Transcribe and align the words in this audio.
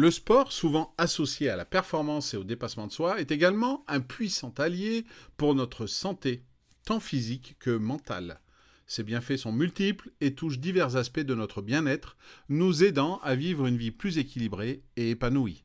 Le 0.00 0.12
sport, 0.12 0.52
souvent 0.52 0.94
associé 0.96 1.48
à 1.48 1.56
la 1.56 1.64
performance 1.64 2.32
et 2.32 2.36
au 2.36 2.44
dépassement 2.44 2.86
de 2.86 2.92
soi, 2.92 3.20
est 3.20 3.32
également 3.32 3.82
un 3.88 3.98
puissant 3.98 4.54
allié 4.56 5.04
pour 5.36 5.56
notre 5.56 5.88
santé, 5.88 6.44
tant 6.84 7.00
physique 7.00 7.56
que 7.58 7.76
mentale. 7.76 8.38
Ses 8.86 9.02
bienfaits 9.02 9.38
sont 9.38 9.50
multiples 9.50 10.12
et 10.20 10.36
touchent 10.36 10.60
divers 10.60 10.94
aspects 10.94 11.18
de 11.18 11.34
notre 11.34 11.62
bien-être, 11.62 12.16
nous 12.48 12.84
aidant 12.84 13.18
à 13.24 13.34
vivre 13.34 13.66
une 13.66 13.76
vie 13.76 13.90
plus 13.90 14.18
équilibrée 14.18 14.84
et 14.96 15.10
épanouie. 15.10 15.64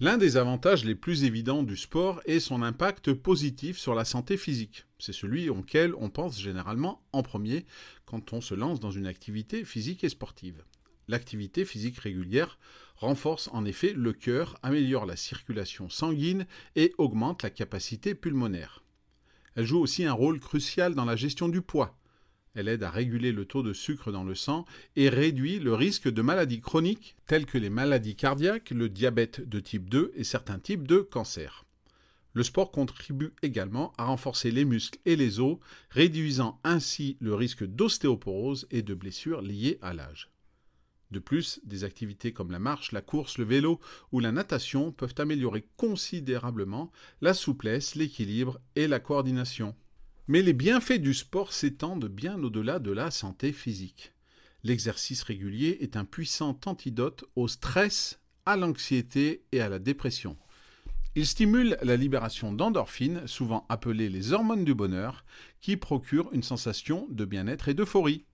L'un 0.00 0.18
des 0.18 0.36
avantages 0.36 0.84
les 0.84 0.96
plus 0.96 1.22
évidents 1.22 1.62
du 1.62 1.76
sport 1.76 2.20
est 2.24 2.40
son 2.40 2.62
impact 2.62 3.12
positif 3.12 3.78
sur 3.78 3.94
la 3.94 4.04
santé 4.04 4.36
physique. 4.36 4.86
C'est 4.98 5.12
celui 5.12 5.48
auquel 5.48 5.94
on 5.96 6.10
pense 6.10 6.40
généralement 6.40 7.00
en 7.12 7.22
premier 7.22 7.64
quand 8.04 8.32
on 8.32 8.40
se 8.40 8.54
lance 8.54 8.80
dans 8.80 8.90
une 8.90 9.06
activité 9.06 9.64
physique 9.64 10.02
et 10.02 10.08
sportive. 10.08 10.64
L'activité 11.06 11.64
physique 11.64 11.98
régulière 11.98 12.58
renforce 12.96 13.48
en 13.52 13.64
effet 13.64 13.92
le 13.92 14.12
cœur, 14.12 14.58
améliore 14.64 15.06
la 15.06 15.14
circulation 15.14 15.88
sanguine 15.88 16.44
et 16.74 16.92
augmente 16.98 17.44
la 17.44 17.50
capacité 17.50 18.16
pulmonaire. 18.16 18.82
Elle 19.54 19.66
joue 19.66 19.78
aussi 19.78 20.04
un 20.04 20.12
rôle 20.12 20.40
crucial 20.40 20.96
dans 20.96 21.04
la 21.04 21.14
gestion 21.14 21.48
du 21.48 21.62
poids. 21.62 21.96
Elle 22.54 22.68
aide 22.68 22.84
à 22.84 22.90
réguler 22.90 23.32
le 23.32 23.44
taux 23.44 23.62
de 23.62 23.72
sucre 23.72 24.12
dans 24.12 24.24
le 24.24 24.34
sang 24.34 24.64
et 24.94 25.08
réduit 25.08 25.58
le 25.58 25.74
risque 25.74 26.08
de 26.08 26.22
maladies 26.22 26.60
chroniques 26.60 27.16
telles 27.26 27.46
que 27.46 27.58
les 27.58 27.70
maladies 27.70 28.14
cardiaques, 28.14 28.70
le 28.70 28.88
diabète 28.88 29.48
de 29.48 29.58
type 29.58 29.90
2 29.90 30.12
et 30.14 30.24
certains 30.24 30.60
types 30.60 30.86
de 30.86 30.98
cancers. 30.98 31.64
Le 32.32 32.42
sport 32.42 32.70
contribue 32.70 33.32
également 33.42 33.92
à 33.96 34.06
renforcer 34.06 34.50
les 34.50 34.64
muscles 34.64 34.98
et 35.04 35.16
les 35.16 35.40
os, 35.40 35.58
réduisant 35.90 36.60
ainsi 36.64 37.16
le 37.20 37.34
risque 37.34 37.64
d'ostéoporose 37.64 38.66
et 38.70 38.82
de 38.82 38.94
blessures 38.94 39.40
liées 39.40 39.78
à 39.82 39.94
l'âge. 39.94 40.30
De 41.10 41.20
plus, 41.20 41.60
des 41.64 41.84
activités 41.84 42.32
comme 42.32 42.50
la 42.50 42.58
marche, 42.58 42.90
la 42.90 43.02
course, 43.02 43.38
le 43.38 43.44
vélo 43.44 43.78
ou 44.10 44.18
la 44.18 44.32
natation 44.32 44.90
peuvent 44.90 45.14
améliorer 45.18 45.64
considérablement 45.76 46.90
la 47.20 47.34
souplesse, 47.34 47.94
l'équilibre 47.94 48.60
et 48.74 48.88
la 48.88 48.98
coordination. 48.98 49.76
Mais 50.26 50.40
les 50.40 50.54
bienfaits 50.54 51.00
du 51.00 51.12
sport 51.12 51.52
s'étendent 51.52 52.08
bien 52.08 52.42
au-delà 52.42 52.78
de 52.78 52.90
la 52.90 53.10
santé 53.10 53.52
physique. 53.52 54.14
L'exercice 54.62 55.22
régulier 55.22 55.76
est 55.80 55.98
un 55.98 56.06
puissant 56.06 56.58
antidote 56.64 57.24
au 57.36 57.46
stress, 57.46 58.18
à 58.46 58.56
l'anxiété 58.56 59.44
et 59.52 59.60
à 59.60 59.68
la 59.68 59.78
dépression. 59.78 60.38
Il 61.14 61.26
stimule 61.26 61.76
la 61.82 61.96
libération 61.96 62.52
d'endorphines, 62.52 63.26
souvent 63.26 63.66
appelées 63.68 64.08
les 64.08 64.32
hormones 64.32 64.64
du 64.64 64.74
bonheur, 64.74 65.26
qui 65.60 65.76
procurent 65.76 66.30
une 66.32 66.42
sensation 66.42 67.06
de 67.10 67.26
bien-être 67.26 67.68
et 67.68 67.74
d'euphorie. 67.74 68.24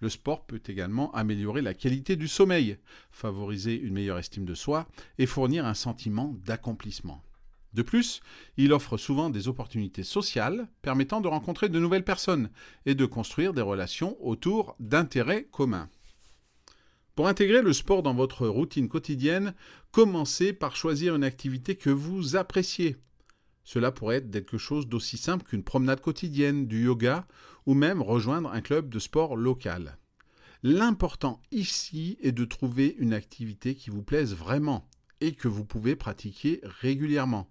Le 0.00 0.10
sport 0.10 0.44
peut 0.44 0.62
également 0.66 1.10
améliorer 1.14 1.62
la 1.62 1.72
qualité 1.72 2.16
du 2.16 2.28
sommeil, 2.28 2.76
favoriser 3.10 3.74
une 3.74 3.94
meilleure 3.94 4.18
estime 4.18 4.44
de 4.44 4.54
soi 4.54 4.86
et 5.16 5.24
fournir 5.24 5.64
un 5.64 5.74
sentiment 5.74 6.36
d'accomplissement. 6.44 7.22
De 7.74 7.82
plus, 7.82 8.20
il 8.56 8.72
offre 8.72 8.96
souvent 8.96 9.30
des 9.30 9.48
opportunités 9.48 10.02
sociales 10.02 10.68
permettant 10.82 11.20
de 11.20 11.28
rencontrer 11.28 11.68
de 11.68 11.78
nouvelles 11.78 12.04
personnes 12.04 12.50
et 12.86 12.94
de 12.94 13.06
construire 13.06 13.52
des 13.52 13.62
relations 13.62 14.16
autour 14.24 14.74
d'intérêts 14.80 15.44
communs. 15.50 15.90
Pour 17.14 17.28
intégrer 17.28 17.62
le 17.62 17.72
sport 17.72 18.02
dans 18.02 18.14
votre 18.14 18.46
routine 18.46 18.88
quotidienne, 18.88 19.54
commencez 19.90 20.52
par 20.52 20.76
choisir 20.76 21.16
une 21.16 21.24
activité 21.24 21.74
que 21.74 21.90
vous 21.90 22.36
appréciez. 22.36 22.96
Cela 23.64 23.92
pourrait 23.92 24.16
être 24.16 24.30
quelque 24.30 24.56
chose 24.56 24.86
d'aussi 24.86 25.18
simple 25.18 25.44
qu'une 25.44 25.64
promenade 25.64 26.00
quotidienne, 26.00 26.66
du 26.66 26.84
yoga 26.84 27.26
ou 27.66 27.74
même 27.74 28.00
rejoindre 28.00 28.50
un 28.50 28.60
club 28.60 28.88
de 28.88 28.98
sport 28.98 29.36
local. 29.36 29.98
L'important 30.62 31.42
ici 31.50 32.16
est 32.22 32.32
de 32.32 32.44
trouver 32.44 32.96
une 32.98 33.12
activité 33.12 33.74
qui 33.74 33.90
vous 33.90 34.02
plaise 34.02 34.34
vraiment 34.34 34.88
et 35.20 35.32
que 35.32 35.48
vous 35.48 35.64
pouvez 35.64 35.96
pratiquer 35.96 36.60
régulièrement. 36.62 37.50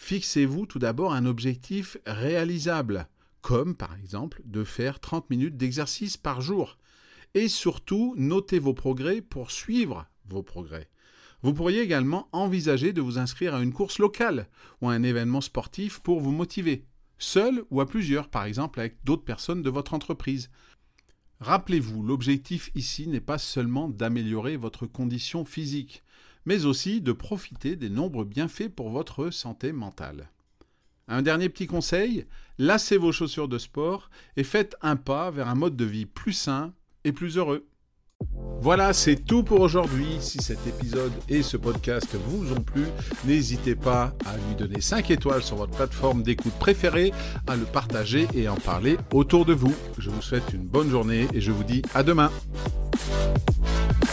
Fixez-vous 0.00 0.64
tout 0.64 0.78
d'abord 0.78 1.12
un 1.12 1.26
objectif 1.26 1.98
réalisable, 2.06 3.08
comme 3.42 3.74
par 3.74 3.96
exemple 3.96 4.40
de 4.44 4.62
faire 4.62 5.00
30 5.00 5.28
minutes 5.28 5.56
d'exercice 5.56 6.16
par 6.16 6.40
jour. 6.40 6.78
Et 7.34 7.48
surtout, 7.48 8.14
notez 8.16 8.60
vos 8.60 8.74
progrès 8.74 9.20
pour 9.20 9.50
suivre 9.50 10.06
vos 10.28 10.44
progrès. 10.44 10.88
Vous 11.42 11.52
pourriez 11.52 11.80
également 11.80 12.28
envisager 12.30 12.92
de 12.92 13.00
vous 13.00 13.18
inscrire 13.18 13.56
à 13.56 13.60
une 13.60 13.72
course 13.72 13.98
locale 13.98 14.48
ou 14.80 14.88
à 14.88 14.92
un 14.92 15.02
événement 15.02 15.40
sportif 15.40 15.98
pour 15.98 16.20
vous 16.20 16.32
motiver, 16.32 16.84
seul 17.18 17.64
ou 17.70 17.80
à 17.80 17.86
plusieurs, 17.86 18.28
par 18.28 18.44
exemple 18.44 18.78
avec 18.78 19.04
d'autres 19.04 19.24
personnes 19.24 19.64
de 19.64 19.70
votre 19.70 19.94
entreprise. 19.94 20.48
Rappelez-vous, 21.40 22.04
l'objectif 22.04 22.70
ici 22.76 23.08
n'est 23.08 23.20
pas 23.20 23.38
seulement 23.38 23.88
d'améliorer 23.88 24.56
votre 24.56 24.86
condition 24.86 25.44
physique, 25.44 26.04
mais 26.44 26.64
aussi 26.64 27.00
de 27.00 27.12
profiter 27.12 27.76
des 27.76 27.90
nombreux 27.90 28.24
bienfaits 28.24 28.68
pour 28.68 28.90
votre 28.90 29.30
santé 29.30 29.72
mentale. 29.72 30.30
Un 31.08 31.22
dernier 31.22 31.48
petit 31.48 31.66
conseil, 31.66 32.26
lassez 32.58 32.98
vos 32.98 33.12
chaussures 33.12 33.48
de 33.48 33.58
sport 33.58 34.10
et 34.36 34.44
faites 34.44 34.76
un 34.82 34.96
pas 34.96 35.30
vers 35.30 35.48
un 35.48 35.54
mode 35.54 35.76
de 35.76 35.84
vie 35.84 36.06
plus 36.06 36.34
sain 36.34 36.74
et 37.04 37.12
plus 37.12 37.38
heureux. 37.38 37.66
Voilà, 38.60 38.92
c'est 38.92 39.16
tout 39.16 39.44
pour 39.44 39.60
aujourd'hui. 39.60 40.18
Si 40.20 40.38
cet 40.42 40.66
épisode 40.66 41.12
et 41.28 41.42
ce 41.42 41.56
podcast 41.56 42.16
vous 42.26 42.52
ont 42.52 42.60
plu, 42.60 42.84
n'hésitez 43.24 43.76
pas 43.76 44.12
à 44.26 44.36
lui 44.36 44.56
donner 44.56 44.80
5 44.80 45.10
étoiles 45.12 45.42
sur 45.42 45.56
votre 45.56 45.76
plateforme 45.76 46.24
d'écoute 46.24 46.54
préférée, 46.54 47.12
à 47.46 47.54
le 47.54 47.64
partager 47.64 48.26
et 48.34 48.48
en 48.48 48.56
parler 48.56 48.98
autour 49.12 49.44
de 49.44 49.54
vous. 49.54 49.74
Je 49.98 50.10
vous 50.10 50.22
souhaite 50.22 50.52
une 50.52 50.66
bonne 50.66 50.90
journée 50.90 51.28
et 51.32 51.40
je 51.40 51.52
vous 51.52 51.64
dis 51.64 51.82
à 51.94 52.02
demain. 52.02 52.30